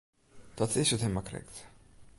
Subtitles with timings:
[0.55, 1.57] Dat is it him mar krekt.